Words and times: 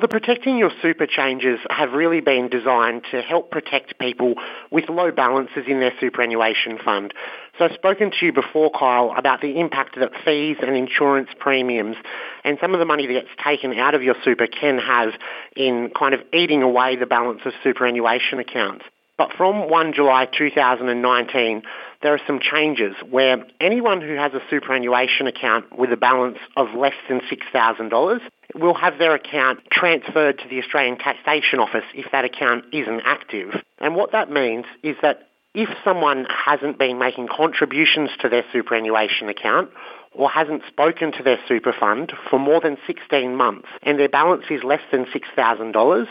The 0.00 0.08
Protecting 0.08 0.56
Your 0.56 0.70
Super 0.80 1.06
changes 1.06 1.60
have 1.68 1.92
really 1.92 2.22
been 2.22 2.48
designed 2.48 3.02
to 3.10 3.20
help 3.20 3.50
protect 3.50 3.98
people 3.98 4.36
with 4.70 4.88
low 4.88 5.10
balances 5.10 5.64
in 5.66 5.78
their 5.78 5.92
superannuation 6.00 6.78
fund. 6.82 7.12
So 7.58 7.66
I've 7.66 7.72
spoken 7.72 8.10
to 8.10 8.24
you 8.24 8.32
before, 8.32 8.70
Kyle, 8.70 9.12
about 9.14 9.42
the 9.42 9.60
impact 9.60 9.96
that 9.98 10.12
fees 10.24 10.56
and 10.62 10.74
insurance 10.74 11.28
premiums 11.38 11.96
and 12.44 12.56
some 12.62 12.72
of 12.72 12.78
the 12.78 12.86
money 12.86 13.08
that 13.08 13.12
gets 13.12 13.28
taken 13.44 13.74
out 13.74 13.94
of 13.94 14.02
your 14.02 14.14
super 14.24 14.46
can 14.46 14.78
have 14.78 15.10
in 15.54 15.90
kind 15.90 16.14
of 16.14 16.20
eating 16.32 16.62
away 16.62 16.96
the 16.96 17.04
balance 17.04 17.42
of 17.44 17.52
superannuation 17.62 18.38
accounts. 18.38 18.86
But 19.20 19.34
from 19.36 19.68
1 19.68 19.92
July 19.92 20.24
2019, 20.24 21.62
there 22.00 22.14
are 22.14 22.20
some 22.26 22.40
changes 22.40 22.94
where 23.10 23.44
anyone 23.60 24.00
who 24.00 24.14
has 24.14 24.32
a 24.32 24.40
superannuation 24.48 25.26
account 25.26 25.78
with 25.78 25.92
a 25.92 25.98
balance 25.98 26.38
of 26.56 26.68
less 26.74 26.94
than 27.06 27.20
$6,000 27.20 28.20
will 28.54 28.72
have 28.72 28.96
their 28.98 29.14
account 29.14 29.60
transferred 29.70 30.38
to 30.38 30.48
the 30.48 30.58
Australian 30.58 30.96
Taxation 30.96 31.58
Office 31.58 31.84
if 31.94 32.10
that 32.12 32.24
account 32.24 32.64
isn't 32.72 33.02
active. 33.04 33.62
And 33.76 33.94
what 33.94 34.12
that 34.12 34.30
means 34.30 34.64
is 34.82 34.96
that 35.02 35.28
if 35.52 35.68
someone 35.84 36.26
hasn't 36.46 36.78
been 36.78 36.98
making 36.98 37.28
contributions 37.28 38.08
to 38.20 38.30
their 38.30 38.44
superannuation 38.54 39.28
account 39.28 39.68
or 40.12 40.30
hasn't 40.30 40.62
spoken 40.66 41.12
to 41.12 41.22
their 41.22 41.38
super 41.46 41.74
fund 41.78 42.12
for 42.30 42.38
more 42.38 42.62
than 42.62 42.78
16 42.86 43.36
months 43.36 43.68
and 43.82 43.98
their 43.98 44.08
balance 44.08 44.44
is 44.48 44.64
less 44.64 44.80
than 44.90 45.04
$6,000, 45.04 46.06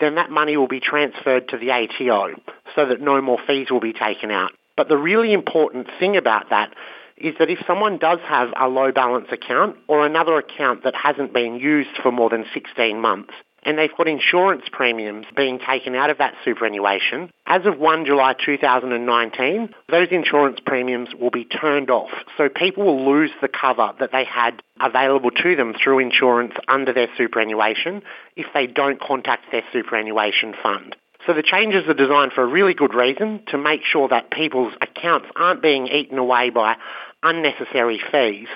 then 0.00 0.16
that 0.16 0.30
money 0.30 0.56
will 0.56 0.68
be 0.68 0.80
transferred 0.80 1.48
to 1.48 1.58
the 1.58 1.70
ATO 1.70 2.34
so 2.74 2.86
that 2.86 3.00
no 3.00 3.20
more 3.20 3.38
fees 3.46 3.70
will 3.70 3.80
be 3.80 3.92
taken 3.92 4.30
out. 4.30 4.52
But 4.76 4.88
the 4.88 4.96
really 4.96 5.32
important 5.32 5.88
thing 5.98 6.16
about 6.16 6.50
that 6.50 6.74
is 7.16 7.34
that 7.38 7.50
if 7.50 7.60
someone 7.66 7.98
does 7.98 8.18
have 8.26 8.48
a 8.58 8.68
low 8.68 8.90
balance 8.90 9.28
account 9.30 9.76
or 9.86 10.04
another 10.04 10.36
account 10.36 10.82
that 10.82 10.94
hasn't 10.96 11.32
been 11.32 11.56
used 11.56 11.96
for 12.02 12.10
more 12.10 12.28
than 12.28 12.44
16 12.52 13.00
months, 13.00 13.32
and 13.64 13.78
they've 13.78 13.96
got 13.96 14.08
insurance 14.08 14.64
premiums 14.70 15.26
being 15.36 15.58
taken 15.58 15.94
out 15.94 16.10
of 16.10 16.18
that 16.18 16.34
superannuation, 16.44 17.30
as 17.46 17.66
of 17.66 17.78
1 17.78 18.04
July 18.04 18.34
2019, 18.44 19.74
those 19.90 20.08
insurance 20.10 20.58
premiums 20.64 21.08
will 21.18 21.30
be 21.30 21.44
turned 21.44 21.90
off. 21.90 22.10
So 22.36 22.48
people 22.48 22.84
will 22.84 23.04
lose 23.04 23.30
the 23.40 23.48
cover 23.48 23.92
that 24.00 24.12
they 24.12 24.24
had 24.24 24.62
available 24.80 25.30
to 25.30 25.56
them 25.56 25.74
through 25.74 26.00
insurance 26.00 26.54
under 26.68 26.92
their 26.92 27.08
superannuation 27.16 28.02
if 28.36 28.46
they 28.54 28.66
don't 28.66 29.00
contact 29.00 29.44
their 29.50 29.64
superannuation 29.72 30.54
fund. 30.62 30.96
So 31.26 31.32
the 31.32 31.42
changes 31.42 31.88
are 31.88 31.94
designed 31.94 32.32
for 32.32 32.42
a 32.42 32.46
really 32.46 32.74
good 32.74 32.92
reason 32.92 33.40
to 33.48 33.56
make 33.56 33.80
sure 33.82 34.08
that 34.08 34.30
people's 34.30 34.74
accounts 34.80 35.28
aren't 35.36 35.62
being 35.62 35.86
eaten 35.86 36.18
away 36.18 36.50
by 36.50 36.76
unnecessary 37.22 38.00
fees. 38.12 38.48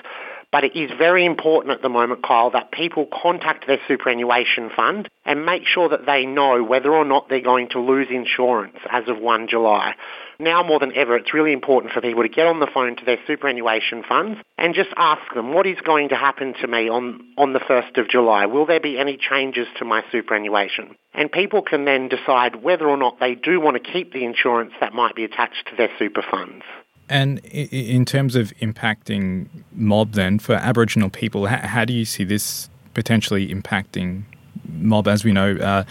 But 0.51 0.63
it 0.63 0.75
is 0.75 0.89
very 0.97 1.25
important 1.25 1.73
at 1.73 1.83
the 1.83 1.89
moment, 1.89 2.23
Kyle, 2.23 2.49
that 2.51 2.71
people 2.71 3.07
contact 3.21 3.67
their 3.67 3.79
superannuation 3.87 4.71
fund 4.75 5.07
and 5.23 5.45
make 5.45 5.63
sure 5.65 5.89
that 5.89 6.07
they 6.07 6.25
know 6.25 6.63
whether 6.63 6.91
or 6.91 7.05
not 7.05 7.29
they're 7.29 7.39
going 7.39 7.69
to 7.69 7.79
lose 7.79 8.07
insurance 8.09 8.77
as 8.89 9.07
of 9.07 9.19
1 9.19 9.47
July. 9.47 9.93
Now 10.39 10.63
more 10.63 10.79
than 10.79 10.95
ever, 10.95 11.17
it's 11.17 11.33
really 11.35 11.53
important 11.53 11.93
for 11.93 12.01
people 12.01 12.23
to 12.23 12.29
get 12.29 12.47
on 12.47 12.59
the 12.59 12.69
phone 12.73 12.95
to 12.95 13.05
their 13.05 13.19
superannuation 13.27 14.03
funds 14.07 14.39
and 14.57 14.73
just 14.73 14.89
ask 14.95 15.21
them, 15.35 15.53
what 15.53 15.67
is 15.67 15.79
going 15.81 16.09
to 16.09 16.15
happen 16.15 16.55
to 16.61 16.67
me 16.67 16.89
on, 16.89 17.21
on 17.37 17.53
the 17.53 17.59
1st 17.59 17.99
of 17.99 18.09
July? 18.09 18.47
Will 18.47 18.65
there 18.65 18.79
be 18.79 18.97
any 18.97 19.17
changes 19.17 19.67
to 19.77 19.85
my 19.85 20.03
superannuation? 20.11 20.95
And 21.13 21.31
people 21.31 21.61
can 21.61 21.85
then 21.85 22.07
decide 22.07 22.63
whether 22.63 22.87
or 22.87 22.97
not 22.97 23.19
they 23.19 23.35
do 23.35 23.59
want 23.59 23.83
to 23.83 23.91
keep 23.91 24.13
the 24.13 24.25
insurance 24.25 24.71
that 24.79 24.93
might 24.93 25.15
be 25.15 25.25
attached 25.25 25.67
to 25.67 25.75
their 25.75 25.89
super 25.99 26.23
funds. 26.23 26.63
And 27.09 27.39
in 27.39 28.05
terms 28.05 28.35
of 28.35 28.53
impacting 28.61 29.47
mob, 29.73 30.11
then 30.11 30.37
for 30.37 30.53
Aboriginal 30.53 31.09
people, 31.09 31.47
how, 31.47 31.83
do 31.83 31.91
you 31.91 32.05
see 32.05 32.23
this 32.23 32.69
potentially 32.93 33.47
impacting 33.47 34.23
mob? 34.67 35.07
As 35.07 35.25
we 35.25 35.31
know, 35.31 35.55
uh, 35.55 35.85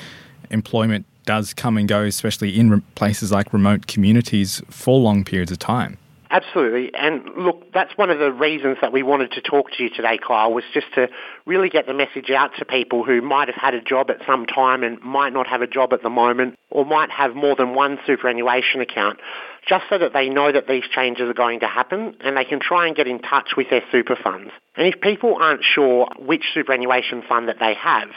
employment 0.50 1.06
does 1.24 1.52
come 1.52 1.76
and 1.76 1.88
go, 1.88 2.04
especially 2.04 2.58
in 2.58 2.80
places 2.94 3.32
like 3.32 3.52
remote 3.52 3.88
communities, 3.88 4.62
for 4.70 4.98
long 4.98 5.24
periods 5.24 5.50
of 5.50 5.58
time. 5.58 5.98
Absolutely. 6.30 6.94
And 6.94 7.24
look, 7.38 7.72
that's 7.72 7.96
one 7.96 8.10
of 8.10 8.18
the 8.18 8.30
reasons 8.30 8.76
that 8.82 8.92
we 8.92 9.02
wanted 9.02 9.32
to 9.32 9.40
talk 9.40 9.70
to 9.72 9.82
you 9.82 9.88
today, 9.88 10.18
Kyle, 10.18 10.52
was 10.52 10.64
just 10.74 10.86
to 10.94 11.08
really 11.46 11.70
get 11.70 11.86
the 11.86 11.94
message 11.94 12.30
out 12.30 12.50
to 12.58 12.66
people 12.66 13.02
who 13.02 13.22
might 13.22 13.48
have 13.48 13.56
had 13.56 13.74
a 13.74 13.80
job 13.80 14.10
at 14.10 14.18
some 14.26 14.44
time 14.44 14.82
and 14.82 15.00
might 15.00 15.32
not 15.32 15.46
have 15.46 15.62
a 15.62 15.66
job 15.66 15.92
at 15.94 16.02
the 16.02 16.10
moment 16.10 16.58
or 16.70 16.84
might 16.84 17.10
have 17.10 17.34
more 17.34 17.56
than 17.56 17.74
one 17.74 17.98
superannuation 18.06 18.82
account 18.82 19.18
just 19.66 19.84
so 19.90 19.98
that 19.98 20.12
they 20.12 20.28
know 20.28 20.50
that 20.50 20.66
these 20.66 20.84
changes 20.90 21.28
are 21.28 21.34
going 21.34 21.60
to 21.60 21.66
happen 21.66 22.14
and 22.20 22.36
they 22.36 22.44
can 22.44 22.58
try 22.60 22.86
and 22.86 22.96
get 22.96 23.06
in 23.06 23.18
touch 23.20 23.50
with 23.56 23.68
their 23.70 23.82
super 23.92 24.16
funds. 24.16 24.50
And 24.76 24.86
if 24.86 25.00
people 25.00 25.36
aren't 25.38 25.62
sure 25.62 26.08
which 26.18 26.44
superannuation 26.54 27.22
fund 27.28 27.48
that 27.48 27.56
they 27.60 27.74
have, 27.74 28.08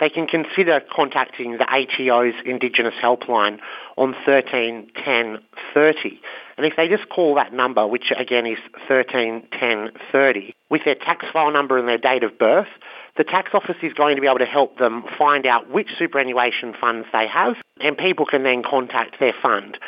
they 0.00 0.08
can 0.08 0.26
consider 0.26 0.80
contacting 0.94 1.58
the 1.58 1.66
ATO's 1.68 2.34
Indigenous 2.44 2.94
Helpline 3.02 3.58
on 3.96 4.14
13 4.24 4.90
10 5.04 5.38
30. 5.74 6.20
And 6.56 6.64
if 6.64 6.74
they 6.76 6.88
just 6.88 7.08
call 7.08 7.34
that 7.34 7.52
number, 7.52 7.86
which 7.86 8.12
again 8.16 8.46
is 8.46 8.58
13 8.88 9.48
10 9.52 9.90
30, 10.10 10.54
with 10.70 10.82
their 10.84 10.94
tax 10.94 11.26
file 11.32 11.50
number 11.52 11.76
and 11.76 11.86
their 11.86 11.98
date 11.98 12.24
of 12.24 12.38
birth, 12.38 12.68
the 13.16 13.24
tax 13.24 13.50
office 13.52 13.76
is 13.82 13.92
going 13.92 14.16
to 14.16 14.20
be 14.20 14.28
able 14.28 14.38
to 14.38 14.46
help 14.46 14.78
them 14.78 15.04
find 15.18 15.46
out 15.46 15.70
which 15.70 15.88
superannuation 15.98 16.74
funds 16.80 17.06
they 17.12 17.26
have 17.26 17.56
and 17.80 17.96
people 17.96 18.26
can 18.26 18.42
then 18.42 18.62
contact 18.62 19.20
their 19.20 19.34
fund. 19.42 19.78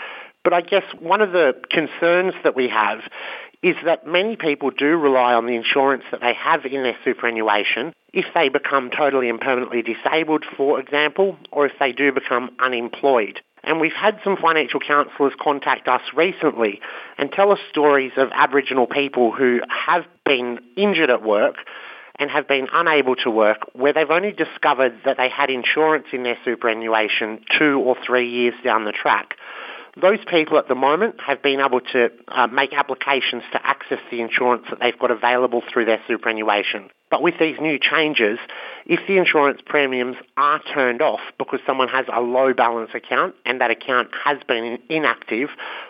But 0.45 0.53
I 0.53 0.61
guess 0.61 0.85
one 0.99 1.21
of 1.21 1.33
the 1.33 1.55
concerns 1.71 2.35
that 2.45 2.55
we 2.55 2.69
have 2.69 3.01
is 3.63 3.77
that 3.85 4.07
many 4.07 4.37
people 4.37 4.71
do 4.71 4.97
rely 4.97 5.35
on 5.35 5.47
the 5.47 5.57
insurance 5.57 6.05
that 6.11 6.21
they 6.21 6.35
have 6.35 6.65
in 6.65 6.83
their 6.83 6.97
superannuation 7.05 7.93
if 8.13 8.27
they 8.35 8.49
become 8.49 8.91
totally 8.91 9.29
and 9.29 9.41
permanently 9.41 9.83
disabled, 9.83 10.45
for 10.57 10.81
example, 10.81 11.37
or 11.51 11.67
if 11.67 11.73
they 11.81 11.93
do 11.93 12.13
become 12.13 12.51
unemployed. 12.61 13.41
And 13.65 13.81
we've 13.81 13.93
had 13.93 14.19
some 14.25 14.37
financial 14.37 14.81
counsellors 14.81 15.33
contact 15.41 15.89
us 15.89 16.03
recently 16.15 16.81
and 17.17 17.31
tell 17.31 17.53
us 17.53 17.59
stories 17.71 18.13
of 18.17 18.31
Aboriginal 18.33 18.87
people 18.87 19.33
who 19.33 19.61
have 19.69 20.05
been 20.25 20.61
injured 20.77 21.11
at 21.11 21.23
work 21.23 21.57
and 22.19 22.31
have 22.31 22.49
been 22.49 22.69
unable 22.73 23.15
to 23.17 23.31
work 23.31 23.59
where 23.75 23.93
they've 23.93 24.11
only 24.11 24.33
discovered 24.33 24.93
that 25.05 25.17
they 25.17 25.29
had 25.29 25.51
insurance 25.51 26.07
in 26.13 26.25
their 26.25 26.39
superannuation 26.45 27.41
two 27.59 27.79
or 27.79 27.97
three 28.05 28.29
years 28.29 28.55
down 28.65 28.85
the 28.85 28.93
track. 28.93 29.35
Those 30.01 30.19
people 30.29 30.59
at 30.59 30.69
the 30.69 30.75
moment 30.75 31.21
have 31.21 31.43
been 31.43 31.61
able 31.61 31.81
to 31.81 32.11
uh, 32.29 32.47
make 32.47 32.73
applications 32.73 33.43
to 33.53 33.67
access 33.67 33.99
the 34.11 34.21
insurance 34.21 34.65
that 34.71 34.79
they've 34.81 34.99
got 34.99 35.11
available 35.11 35.63
through 35.73 35.87
their 35.87 36.01
superannuation. 36.07 36.91
But 37.11 37.23
with 37.23 37.35
these 37.39 37.57
new 37.61 37.79
changes, 37.79 38.39
if 38.87 39.01
the 39.07 39.17
insurance 39.17 39.61
premiums 39.65 40.17
are 40.37 40.61
turned 40.75 41.03
off 41.03 41.21
because 41.39 41.61
someone 41.67 41.89
has 41.89 42.07
a 42.13 42.21
low 42.21 42.53
balance 42.53 42.91
account 42.95 43.35
and 43.45 43.61
that 43.61 43.71
account 43.71 44.11
has 44.25 44.39
been 44.47 44.79
inactive 44.89 45.49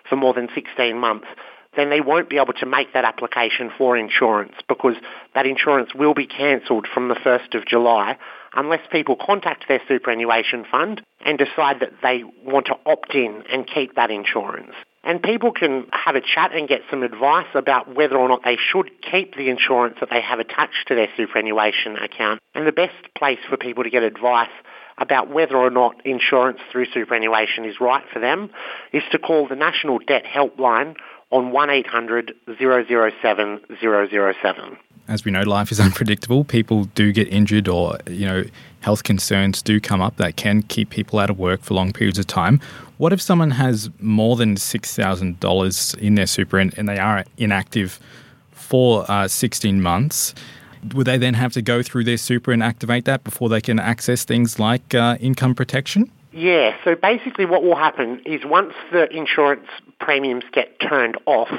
for 0.08 0.16
more 0.16 0.34
than 0.34 0.48
16 0.54 0.96
months, 0.96 1.26
then 1.76 1.90
they 1.90 2.00
won't 2.00 2.30
be 2.30 2.36
able 2.36 2.52
to 2.54 2.66
make 2.66 2.92
that 2.92 3.04
application 3.04 3.70
for 3.76 3.96
insurance 3.96 4.54
because 4.68 4.94
that 5.34 5.46
insurance 5.46 5.94
will 5.94 6.14
be 6.14 6.26
cancelled 6.26 6.86
from 6.92 7.08
the 7.08 7.14
1st 7.14 7.54
of 7.54 7.66
July 7.66 8.16
unless 8.54 8.80
people 8.90 9.16
contact 9.16 9.66
their 9.68 9.80
superannuation 9.86 10.64
fund 10.70 11.02
and 11.24 11.38
decide 11.38 11.80
that 11.80 11.92
they 12.02 12.24
want 12.44 12.66
to 12.66 12.76
opt 12.86 13.14
in 13.14 13.42
and 13.52 13.66
keep 13.66 13.94
that 13.94 14.10
insurance. 14.10 14.72
And 15.08 15.22
people 15.22 15.52
can 15.52 15.86
have 15.90 16.16
a 16.16 16.20
chat 16.20 16.52
and 16.52 16.68
get 16.68 16.82
some 16.90 17.02
advice 17.02 17.46
about 17.54 17.94
whether 17.96 18.18
or 18.18 18.28
not 18.28 18.42
they 18.44 18.58
should 18.58 18.90
keep 19.00 19.34
the 19.34 19.48
insurance 19.48 19.96
that 20.00 20.10
they 20.10 20.20
have 20.20 20.38
attached 20.38 20.86
to 20.88 20.94
their 20.94 21.08
superannuation 21.16 21.96
account. 21.96 22.40
And 22.54 22.66
the 22.66 22.72
best 22.72 23.14
place 23.16 23.38
for 23.48 23.56
people 23.56 23.84
to 23.84 23.90
get 23.90 24.02
advice 24.02 24.50
about 24.98 25.30
whether 25.30 25.56
or 25.56 25.70
not 25.70 26.04
insurance 26.04 26.58
through 26.70 26.88
superannuation 26.92 27.64
is 27.64 27.80
right 27.80 28.04
for 28.12 28.18
them 28.18 28.50
is 28.92 29.02
to 29.10 29.18
call 29.18 29.48
the 29.48 29.56
National 29.56 29.98
Debt 29.98 30.24
Helpline 30.26 30.94
on 31.30 31.50
1800 31.52 32.34
007 32.58 33.60
007 33.80 34.78
as 35.08 35.24
we 35.24 35.30
know, 35.32 35.42
life 35.42 35.72
is 35.72 35.80
unpredictable. 35.88 36.44
People 36.44 36.84
do 36.84 37.12
get 37.12 37.28
injured, 37.28 37.66
or 37.66 37.98
you 38.06 38.26
know, 38.26 38.44
health 38.80 39.02
concerns 39.02 39.62
do 39.62 39.80
come 39.80 40.00
up 40.00 40.16
that 40.16 40.36
can 40.36 40.62
keep 40.62 40.90
people 40.90 41.18
out 41.18 41.30
of 41.30 41.38
work 41.38 41.62
for 41.62 41.74
long 41.74 41.92
periods 41.92 42.18
of 42.18 42.26
time. 42.26 42.60
What 42.98 43.12
if 43.12 43.20
someone 43.20 43.52
has 43.52 43.90
more 43.98 44.36
than 44.36 44.56
six 44.56 44.94
thousand 44.94 45.40
dollars 45.40 45.94
in 45.94 46.14
their 46.14 46.26
super 46.26 46.58
and, 46.58 46.76
and, 46.78 46.88
they 46.88 46.98
are 46.98 47.24
inactive 47.38 47.98
for 48.52 49.10
uh, 49.10 49.26
sixteen 49.26 49.80
months? 49.80 50.34
Would 50.94 51.06
they 51.06 51.18
then 51.18 51.34
have 51.34 51.52
to 51.54 51.62
go 51.62 51.82
through 51.82 52.04
their 52.04 52.16
super 52.16 52.52
and 52.52 52.62
activate 52.62 53.04
that 53.06 53.24
before 53.24 53.48
they 53.48 53.60
can 53.60 53.80
access 53.80 54.24
things 54.24 54.60
like 54.60 54.94
uh, 54.94 55.16
income 55.20 55.54
protection? 55.54 56.10
Yeah, 56.38 56.76
so 56.84 56.94
basically 56.94 57.46
what 57.46 57.64
will 57.64 57.74
happen 57.74 58.22
is 58.24 58.42
once 58.44 58.72
the 58.92 59.10
insurance 59.10 59.66
premiums 59.98 60.44
get 60.52 60.78
turned 60.78 61.16
off, 61.26 61.50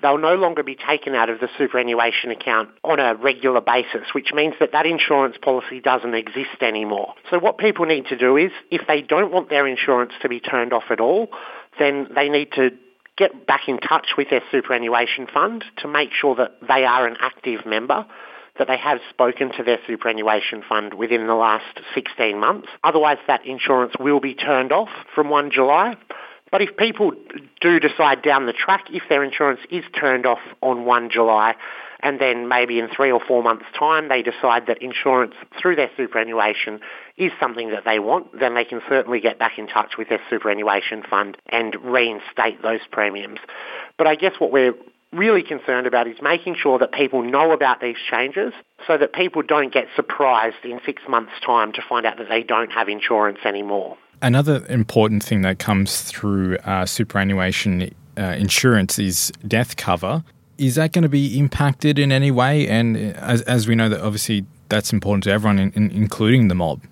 they'll 0.00 0.16
no 0.16 0.34
longer 0.34 0.62
be 0.62 0.76
taken 0.76 1.14
out 1.14 1.28
of 1.28 1.40
the 1.40 1.48
superannuation 1.58 2.30
account 2.30 2.70
on 2.84 3.00
a 3.00 3.16
regular 3.16 3.60
basis, 3.60 4.14
which 4.14 4.32
means 4.32 4.54
that 4.60 4.72
that 4.72 4.86
insurance 4.86 5.36
policy 5.42 5.78
doesn't 5.78 6.14
exist 6.14 6.62
anymore. 6.62 7.12
So 7.30 7.38
what 7.38 7.58
people 7.58 7.84
need 7.84 8.06
to 8.06 8.16
do 8.16 8.38
is, 8.38 8.50
if 8.70 8.86
they 8.86 9.02
don't 9.02 9.30
want 9.30 9.50
their 9.50 9.66
insurance 9.66 10.12
to 10.22 10.30
be 10.30 10.40
turned 10.40 10.72
off 10.72 10.84
at 10.88 11.00
all, 11.00 11.28
then 11.78 12.08
they 12.14 12.30
need 12.30 12.50
to 12.52 12.70
get 13.18 13.46
back 13.46 13.68
in 13.68 13.76
touch 13.78 14.14
with 14.16 14.30
their 14.30 14.42
superannuation 14.50 15.26
fund 15.26 15.66
to 15.82 15.88
make 15.88 16.12
sure 16.12 16.34
that 16.36 16.52
they 16.66 16.86
are 16.86 17.06
an 17.06 17.18
active 17.20 17.66
member 17.66 18.06
that 18.58 18.68
they 18.68 18.76
have 18.76 18.98
spoken 19.10 19.50
to 19.56 19.62
their 19.62 19.78
superannuation 19.86 20.62
fund 20.68 20.94
within 20.94 21.26
the 21.26 21.34
last 21.34 21.80
16 21.94 22.38
months. 22.38 22.68
Otherwise, 22.82 23.18
that 23.26 23.44
insurance 23.44 23.94
will 23.98 24.20
be 24.20 24.34
turned 24.34 24.72
off 24.72 24.90
from 25.14 25.28
1 25.28 25.50
July. 25.50 25.96
But 26.52 26.62
if 26.62 26.76
people 26.76 27.12
do 27.60 27.80
decide 27.80 28.22
down 28.22 28.46
the 28.46 28.52
track, 28.52 28.84
if 28.90 29.02
their 29.08 29.24
insurance 29.24 29.60
is 29.70 29.84
turned 29.98 30.24
off 30.24 30.38
on 30.60 30.84
1 30.84 31.10
July, 31.10 31.56
and 32.04 32.20
then 32.20 32.46
maybe 32.46 32.78
in 32.78 32.88
three 32.94 33.10
or 33.10 33.18
four 33.18 33.42
months' 33.42 33.64
time 33.76 34.08
they 34.08 34.22
decide 34.22 34.66
that 34.68 34.80
insurance 34.82 35.34
through 35.60 35.74
their 35.74 35.90
superannuation 35.96 36.78
is 37.16 37.32
something 37.40 37.70
that 37.70 37.84
they 37.84 37.98
want, 37.98 38.38
then 38.38 38.54
they 38.54 38.64
can 38.64 38.80
certainly 38.88 39.20
get 39.20 39.38
back 39.38 39.58
in 39.58 39.66
touch 39.66 39.96
with 39.98 40.10
their 40.10 40.20
superannuation 40.28 41.02
fund 41.02 41.36
and 41.48 41.74
reinstate 41.82 42.62
those 42.62 42.80
premiums. 42.92 43.38
But 43.96 44.06
I 44.06 44.14
guess 44.14 44.34
what 44.38 44.52
we're 44.52 44.74
really 45.14 45.42
concerned 45.42 45.86
about 45.86 46.06
is 46.06 46.16
making 46.20 46.56
sure 46.56 46.78
that 46.78 46.92
people 46.92 47.22
know 47.22 47.52
about 47.52 47.80
these 47.80 47.96
changes 48.10 48.52
so 48.86 48.98
that 48.98 49.12
people 49.12 49.42
don't 49.42 49.72
get 49.72 49.86
surprised 49.96 50.64
in 50.64 50.80
six 50.84 51.02
months' 51.08 51.32
time 51.44 51.72
to 51.72 51.82
find 51.88 52.04
out 52.04 52.18
that 52.18 52.28
they 52.28 52.42
don't 52.42 52.70
have 52.70 52.88
insurance 52.88 53.38
anymore. 53.44 53.96
Another 54.22 54.64
important 54.68 55.22
thing 55.22 55.42
that 55.42 55.58
comes 55.58 56.02
through 56.02 56.56
uh, 56.58 56.86
superannuation 56.86 57.94
uh, 58.16 58.22
insurance 58.22 58.98
is 58.98 59.32
death 59.46 59.76
cover. 59.76 60.24
Is 60.56 60.76
that 60.76 60.92
going 60.92 61.02
to 61.02 61.08
be 61.08 61.38
impacted 61.38 61.98
in 61.98 62.12
any 62.12 62.30
way? 62.30 62.68
And 62.68 62.96
uh, 62.96 63.18
as, 63.18 63.42
as 63.42 63.66
we 63.66 63.74
know, 63.74 63.88
that 63.88 64.00
obviously 64.00 64.46
that's 64.68 64.92
important 64.92 65.24
to 65.24 65.30
everyone, 65.30 65.58
in, 65.58 65.72
in, 65.72 65.90
including 65.90 66.48
the 66.48 66.54
mob. 66.54 66.82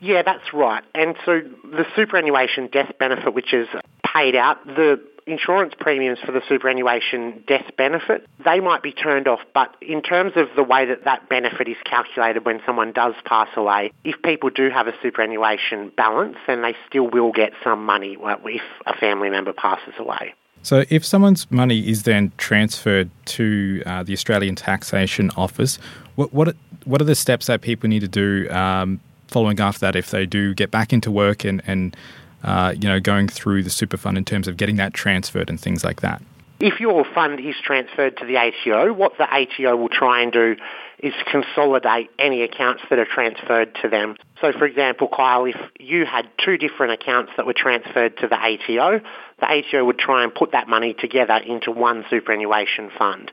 Yeah, 0.00 0.22
that's 0.22 0.54
right. 0.54 0.82
And 0.94 1.14
so 1.26 1.42
the 1.64 1.84
superannuation 1.94 2.68
death 2.68 2.92
benefit, 2.98 3.34
which 3.34 3.52
is 3.52 3.68
paid 4.14 4.34
out, 4.34 4.64
the 4.66 5.00
insurance 5.30 5.74
premiums 5.78 6.18
for 6.24 6.32
the 6.32 6.42
superannuation 6.48 7.44
death 7.46 7.70
benefit, 7.76 8.26
they 8.44 8.60
might 8.60 8.82
be 8.82 8.92
turned 8.92 9.28
off, 9.28 9.40
but 9.54 9.74
in 9.80 10.02
terms 10.02 10.32
of 10.36 10.48
the 10.56 10.62
way 10.62 10.86
that 10.86 11.04
that 11.04 11.28
benefit 11.28 11.68
is 11.68 11.76
calculated 11.84 12.44
when 12.44 12.60
someone 12.66 12.92
does 12.92 13.14
pass 13.24 13.48
away, 13.56 13.92
if 14.04 14.20
people 14.22 14.50
do 14.50 14.70
have 14.70 14.86
a 14.86 14.92
superannuation 15.02 15.92
balance, 15.96 16.36
then 16.46 16.62
they 16.62 16.74
still 16.88 17.08
will 17.08 17.32
get 17.32 17.52
some 17.62 17.84
money 17.84 18.16
if 18.20 18.62
a 18.86 18.96
family 18.96 19.30
member 19.30 19.52
passes 19.52 19.94
away. 19.98 20.34
So, 20.62 20.84
if 20.90 21.06
someone's 21.06 21.50
money 21.50 21.88
is 21.88 22.02
then 22.02 22.32
transferred 22.36 23.10
to 23.26 23.82
uh, 23.86 24.02
the 24.02 24.12
Australian 24.12 24.56
Taxation 24.56 25.30
Office, 25.36 25.78
what, 26.16 26.34
what 26.34 26.54
what 26.84 27.00
are 27.00 27.04
the 27.04 27.14
steps 27.14 27.46
that 27.46 27.62
people 27.62 27.88
need 27.88 28.00
to 28.00 28.08
do 28.08 28.50
um, 28.50 29.00
following 29.28 29.58
after 29.60 29.80
that 29.80 29.96
if 29.96 30.10
they 30.10 30.26
do 30.26 30.54
get 30.54 30.70
back 30.70 30.92
into 30.92 31.10
work 31.10 31.44
and, 31.44 31.62
and 31.66 31.96
uh, 32.42 32.74
you 32.74 32.88
know, 32.88 33.00
going 33.00 33.28
through 33.28 33.62
the 33.62 33.70
super 33.70 33.96
fund 33.96 34.18
in 34.18 34.24
terms 34.24 34.48
of 34.48 34.56
getting 34.56 34.76
that 34.76 34.94
transferred 34.94 35.48
and 35.48 35.60
things 35.60 35.84
like 35.84 36.00
that? 36.00 36.22
If 36.60 36.78
your 36.78 37.06
fund 37.14 37.40
is 37.40 37.54
transferred 37.62 38.18
to 38.18 38.26
the 38.26 38.36
ATO, 38.36 38.92
what 38.92 39.16
the 39.16 39.24
ATO 39.24 39.76
will 39.76 39.88
try 39.88 40.20
and 40.20 40.30
do 40.30 40.56
is 40.98 41.14
consolidate 41.30 42.10
any 42.18 42.42
accounts 42.42 42.82
that 42.90 42.98
are 42.98 43.06
transferred 43.06 43.74
to 43.82 43.88
them. 43.88 44.16
So, 44.42 44.52
for 44.52 44.66
example, 44.66 45.08
Kyle, 45.08 45.46
if 45.46 45.56
you 45.78 46.04
had 46.04 46.28
two 46.44 46.58
different 46.58 46.92
accounts 46.92 47.32
that 47.38 47.46
were 47.46 47.54
transferred 47.54 48.18
to 48.18 48.28
the 48.28 48.36
ATO, 48.36 49.00
the 49.40 49.46
ATO 49.46 49.84
would 49.86 49.98
try 49.98 50.22
and 50.22 50.34
put 50.34 50.52
that 50.52 50.68
money 50.68 50.92
together 50.92 51.36
into 51.36 51.70
one 51.70 52.04
superannuation 52.10 52.90
fund. 52.98 53.32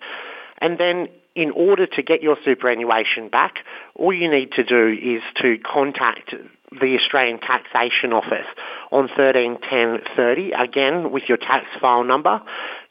And 0.60 0.78
then 0.78 1.10
in 1.36 1.52
order 1.52 1.86
to 1.86 2.02
get 2.02 2.24
your 2.24 2.38
superannuation 2.44 3.30
back, 3.30 3.60
all 3.94 4.12
you 4.14 4.30
need 4.30 4.54
to 4.54 4.64
do 4.64 4.88
is 4.88 5.22
to 5.36 5.58
contact 5.60 6.34
the 6.72 6.98
Australian 7.00 7.40
Taxation 7.40 8.12
Office 8.12 8.46
on 8.92 9.08
131030, 9.08 10.52
again 10.52 11.12
with 11.12 11.24
your 11.28 11.38
tax 11.38 11.66
file 11.80 12.04
number, 12.04 12.42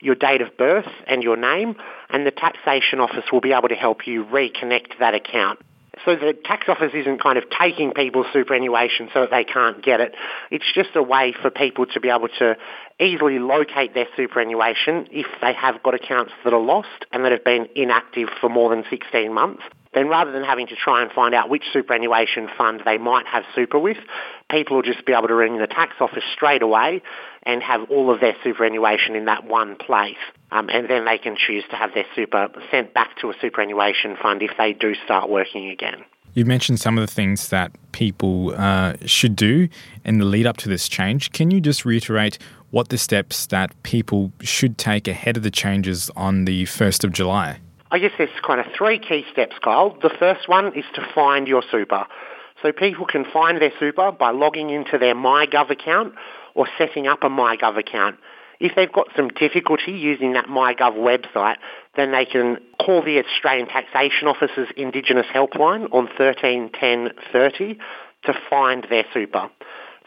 your 0.01 0.15
date 0.15 0.41
of 0.41 0.57
birth 0.57 0.89
and 1.07 1.23
your 1.23 1.37
name, 1.37 1.77
and 2.09 2.27
the 2.27 2.31
Taxation 2.31 3.01
Office 3.01 3.25
will 3.31 3.41
be 3.41 3.53
able 3.53 3.69
to 3.69 3.75
help 3.75 4.07
you 4.07 4.25
reconnect 4.25 4.99
that 4.99 5.15
account. 5.15 5.59
So 6.05 6.15
the 6.15 6.35
tax 6.45 6.69
office 6.69 6.93
isn't 6.95 7.23
kind 7.23 7.39
of 7.39 7.45
taking 7.51 7.93
people's 7.93 8.27
superannuation 8.33 9.09
so 9.15 9.23
that 9.23 9.31
they 9.31 9.45
can't 9.45 9.83
get 9.83 10.01
it. 10.01 10.15
It's 10.51 10.71
just 10.75 10.91
a 10.95 11.03
way 11.03 11.35
for 11.41 11.51
people 11.51 11.87
to 11.87 12.01
be 12.01 12.11
able 12.11 12.29
to 12.39 12.57
easily 13.01 13.39
locate 13.39 13.95
their 13.95 14.07
superannuation 14.15 15.09
if 15.11 15.27
they 15.41 15.55
have 15.55 15.83
got 15.83 15.95
accounts 15.95 16.33
that 16.45 16.53
are 16.53 16.61
lost 16.61 17.07
and 17.13 17.25
that 17.25 17.33
have 17.33 17.45
been 17.45 17.69
inactive 17.75 18.29
for 18.41 18.51
more 18.51 18.69
than 18.71 18.85
16 18.91 19.33
months 19.33 19.63
then 19.97 20.09
rather 20.09 20.31
than 20.31 20.45
having 20.45 20.67
to 20.67 20.77
try 20.77 21.01
and 21.01 21.11
find 21.11 21.35
out 21.35 21.49
which 21.49 21.65
superannuation 21.73 22.51
fund 22.59 22.83
they 22.85 22.99
might 22.99 23.27
have 23.27 23.45
super 23.55 23.79
with, 23.79 23.97
people 24.51 24.77
will 24.77 24.83
just 24.83 25.07
be 25.07 25.15
able 25.15 25.27
to 25.27 25.35
ring 25.35 25.57
the 25.57 25.67
tax 25.67 25.95
office 26.01 26.23
straight 26.35 26.61
away 26.61 27.01
and 27.45 27.63
have 27.63 27.91
all 27.91 28.13
of 28.13 28.21
their 28.21 28.37
superannuation 28.45 29.17
in 29.17 29.25
that 29.25 29.45
one 29.47 29.75
place. 29.75 30.19
Um, 30.53 30.69
and 30.69 30.87
then 30.91 31.07
they 31.07 31.17
can 31.17 31.35
choose 31.35 31.65
to 31.71 31.77
have 31.77 31.95
their 31.95 32.05
super 32.15 32.49
sent 32.71 32.93
back 32.93 33.17
to 33.23 33.31
a 33.31 33.35
superannuation 33.41 34.19
fund 34.21 34.43
if 34.43 34.51
they 34.59 34.75
do 34.75 34.95
start 35.07 35.31
working 35.31 35.71
again. 35.71 36.05
You've 36.35 36.47
mentioned 36.47 36.79
some 36.79 36.99
of 36.99 37.07
the 37.07 37.13
things 37.13 37.49
that 37.49 37.73
people 37.93 38.53
uh, 38.55 38.97
should 39.07 39.35
do 39.35 39.71
in 40.05 40.19
the 40.19 40.27
lead 40.27 40.47
up 40.47 40.59
to 40.59 40.69
this 40.69 40.91
change. 40.91 41.33
Can 41.33 41.51
you 41.51 41.59
just 41.59 41.87
reiterate 41.87 42.37
what 42.71 42.91
the 42.91 42.99
steps 42.99 43.47
that 43.47 43.83
people 43.83 44.31
should 44.43 44.77
take 44.77 45.09
ahead 45.09 45.39
of 45.39 45.43
the 45.43 45.51
changes 45.51 46.11
on 46.15 46.45
the 46.45 46.65
1st 46.65 47.05
of 47.05 47.13
July? 47.13 47.61
I 47.91 47.99
guess 47.99 48.13
there's 48.19 48.31
kind 48.45 48.61
of 48.61 48.67
three 48.77 48.99
key 48.99 49.25
steps, 49.33 49.57
Kyle. 49.63 49.97
The 50.03 50.11
first 50.19 50.49
one 50.49 50.77
is 50.77 50.85
to 50.95 51.07
find 51.15 51.47
your 51.47 51.63
super. 51.71 52.07
So 52.63 52.73
people 52.73 53.07
can 53.07 53.25
find 53.33 53.61
their 53.61 53.73
super 53.79 54.11
by 54.13 54.31
logging 54.31 54.71
into 54.71 54.99
their 54.99 55.15
MyGov 55.15 55.71
account 55.71 56.15
or 56.55 56.67
setting 56.79 57.07
up 57.07 57.23
a 57.23 57.29
MyGov 57.29 57.79
account. 57.79 58.17
If 58.59 58.75
they've 58.75 58.93
got 58.93 59.09
some 59.15 59.29
difficulty 59.29 59.93
using 59.93 60.33
that 60.33 60.47
MyGov 60.47 60.95
website, 60.97 61.57
then 61.95 62.13
they 62.13 62.25
can 62.25 62.59
call 62.81 63.03
the 63.03 63.23
Australian 63.23 63.69
Taxation 63.69 64.27
Office's 64.27 64.69
Indigenous 64.77 65.27
Helpline 65.33 65.85
on 65.93 66.07
131030 66.19 67.79
to 68.25 68.35
find 68.49 68.87
their 68.89 69.05
super. 69.13 69.51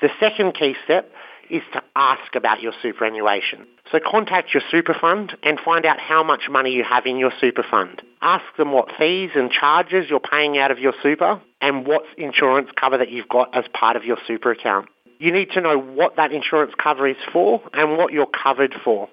The 0.01 0.09
second 0.19 0.53
key 0.53 0.75
step 0.83 1.11
is 1.49 1.63
to 1.73 1.83
ask 1.95 2.35
about 2.35 2.61
your 2.61 2.73
superannuation. 2.81 3.65
So 3.91 3.99
contact 3.99 4.53
your 4.53 4.63
super 4.69 4.93
fund 4.93 5.35
and 5.43 5.59
find 5.59 5.85
out 5.85 5.99
how 5.99 6.23
much 6.23 6.43
money 6.49 6.71
you 6.71 6.83
have 6.83 7.05
in 7.05 7.17
your 7.17 7.31
super 7.39 7.63
fund. 7.69 8.01
Ask 8.21 8.45
them 8.57 8.71
what 8.71 8.89
fees 8.97 9.31
and 9.35 9.51
charges 9.51 10.09
you're 10.09 10.19
paying 10.19 10.57
out 10.57 10.71
of 10.71 10.79
your 10.79 10.93
super 11.01 11.41
and 11.61 11.87
what 11.87 12.03
insurance 12.17 12.69
cover 12.79 12.97
that 12.97 13.11
you've 13.11 13.29
got 13.29 13.55
as 13.55 13.65
part 13.73 13.95
of 13.95 14.03
your 14.03 14.17
super 14.27 14.51
account. 14.51 14.87
You 15.19 15.33
need 15.33 15.51
to 15.51 15.61
know 15.61 15.77
what 15.77 16.15
that 16.15 16.31
insurance 16.31 16.73
cover 16.81 17.05
is 17.07 17.17
for 17.33 17.61
and 17.73 17.97
what 17.97 18.13
you're 18.13 18.25
covered 18.25 18.73
for. 18.83 19.09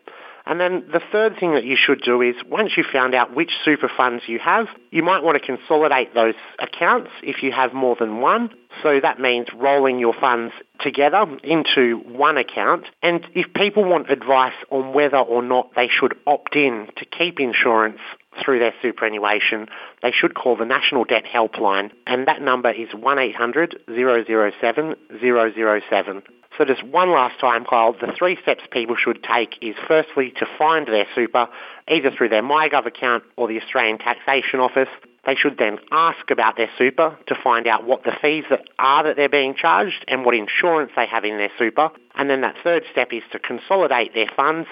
And 0.46 0.60
then 0.60 0.84
the 0.92 1.00
third 1.10 1.38
thing 1.38 1.54
that 1.54 1.64
you 1.64 1.76
should 1.76 2.02
do 2.02 2.22
is 2.22 2.36
once 2.48 2.72
you've 2.76 2.86
found 2.86 3.14
out 3.14 3.34
which 3.34 3.50
super 3.64 3.90
funds 3.94 4.22
you 4.28 4.38
have, 4.38 4.68
you 4.92 5.02
might 5.02 5.24
want 5.24 5.36
to 5.40 5.44
consolidate 5.44 6.14
those 6.14 6.34
accounts 6.60 7.10
if 7.22 7.42
you 7.42 7.50
have 7.50 7.74
more 7.74 7.96
than 7.98 8.20
one. 8.20 8.50
So 8.82 9.00
that 9.00 9.18
means 9.18 9.48
rolling 9.52 9.98
your 9.98 10.14
funds 10.14 10.54
together 10.80 11.26
into 11.42 11.96
one 11.98 12.36
account. 12.36 12.84
And 13.02 13.26
if 13.34 13.52
people 13.54 13.84
want 13.84 14.08
advice 14.08 14.54
on 14.70 14.92
whether 14.92 15.18
or 15.18 15.42
not 15.42 15.70
they 15.74 15.88
should 15.88 16.14
opt 16.26 16.54
in 16.54 16.88
to 16.96 17.04
keep 17.04 17.40
insurance 17.40 17.98
through 18.44 18.60
their 18.60 18.74
superannuation, 18.82 19.66
they 20.02 20.12
should 20.12 20.34
call 20.34 20.56
the 20.56 20.64
National 20.64 21.04
Debt 21.04 21.24
Helpline, 21.24 21.90
and 22.06 22.28
that 22.28 22.42
number 22.42 22.70
is 22.70 22.92
1800 22.92 23.80
007 23.88 24.94
007. 25.20 26.22
So 26.56 26.64
just 26.64 26.82
one 26.82 27.10
last 27.10 27.38
time, 27.38 27.64
Kyle, 27.64 27.92
the 27.92 28.12
three 28.16 28.38
steps 28.40 28.62
people 28.70 28.96
should 28.96 29.22
take 29.22 29.58
is 29.60 29.74
firstly 29.86 30.32
to 30.38 30.46
find 30.58 30.86
their 30.86 31.06
super, 31.14 31.48
either 31.88 32.10
through 32.10 32.30
their 32.30 32.42
MyGov 32.42 32.86
account 32.86 33.24
or 33.36 33.46
the 33.46 33.60
Australian 33.60 33.98
Taxation 33.98 34.60
Office. 34.60 34.88
They 35.26 35.34
should 35.34 35.58
then 35.58 35.78
ask 35.90 36.30
about 36.30 36.56
their 36.56 36.70
super 36.78 37.18
to 37.26 37.34
find 37.42 37.66
out 37.66 37.84
what 37.84 38.04
the 38.04 38.16
fees 38.22 38.44
that 38.48 38.62
are 38.78 39.04
that 39.04 39.16
they're 39.16 39.28
being 39.28 39.54
charged 39.54 40.04
and 40.08 40.24
what 40.24 40.34
insurance 40.34 40.92
they 40.96 41.06
have 41.06 41.24
in 41.24 41.36
their 41.36 41.50
super. 41.58 41.90
And 42.14 42.30
then 42.30 42.40
that 42.40 42.56
third 42.62 42.84
step 42.90 43.12
is 43.12 43.24
to 43.32 43.38
consolidate 43.38 44.14
their 44.14 44.30
funds 44.34 44.68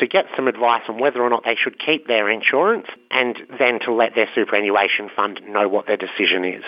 to 0.00 0.06
get 0.06 0.26
some 0.34 0.48
advice 0.48 0.82
on 0.88 0.98
whether 0.98 1.22
or 1.22 1.30
not 1.30 1.44
they 1.44 1.54
should 1.54 1.78
keep 1.78 2.06
their 2.06 2.28
insurance 2.28 2.86
and 3.10 3.40
then 3.58 3.78
to 3.80 3.92
let 3.92 4.14
their 4.14 4.28
superannuation 4.34 5.08
fund 5.14 5.40
know 5.46 5.68
what 5.68 5.86
their 5.86 5.96
decision 5.96 6.44
is. 6.44 6.64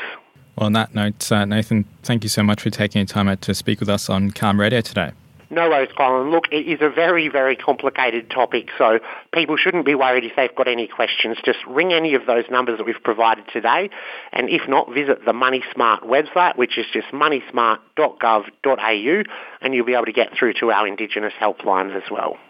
Well, 0.57 0.67
on 0.67 0.73
that 0.73 0.95
note, 0.95 1.31
uh, 1.31 1.45
Nathan, 1.45 1.85
thank 2.03 2.23
you 2.23 2.31
so 2.31 2.43
much 2.43 2.63
for 2.63 2.71
taking 2.71 3.01
your 3.01 3.07
time 3.07 3.29
out 3.29 3.43
to 3.43 3.55
speak 3.55 3.79
with 3.79 3.91
us 3.91 4.09
on 4.09 4.31
CAAMA 4.31 4.59
Radio 4.59 4.81
today. 4.81 5.13
No 5.49 5.69
worries, 5.69 5.91
Colin. 5.97 6.31
Look, 6.31 6.47
it 6.51 6.67
is 6.67 6.81
a 6.81 6.91
very, 6.91 7.29
very 7.29 7.55
complicated 7.55 8.31
topic, 8.31 8.69
so 8.77 8.99
people 9.33 9.57
shouldn't 9.57 9.87
be 9.87 9.95
worried 9.95 10.25
if 10.25 10.33
they've 10.35 10.55
got 10.55 10.67
any 10.67 10.89
questions. 10.89 11.37
Just 11.45 11.61
ring 11.69 11.93
any 11.93 12.15
of 12.15 12.27
those 12.27 12.45
numbers 12.51 12.79
that 12.79 12.85
we've 12.85 13.01
provided 13.05 13.45
today, 13.53 13.91
and 14.33 14.49
if 14.49 14.69
not, 14.69 14.93
visit 14.93 15.25
the 15.25 15.33
Money 15.33 15.63
Smart 15.73 16.03
website, 16.03 16.57
which 16.57 16.79
is 16.79 16.87
just 16.93 17.07
moneysmart.gov.au, 17.09 19.23
and 19.61 19.75
you'll 19.75 19.87
be 19.87 19.95
able 19.95 20.07
to 20.07 20.13
get 20.13 20.37
through 20.37 20.55
to 20.55 20.73
our 20.73 20.89
Indigenous 20.89 21.35
helpline 21.41 21.95
as 21.95 22.11
well. 22.11 22.39